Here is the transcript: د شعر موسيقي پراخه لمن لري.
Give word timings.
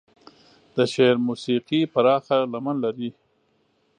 د 0.75 0.77
شعر 0.93 1.15
موسيقي 1.27 1.81
پراخه 1.93 2.37
لمن 2.53 2.75
لري. 2.85 3.09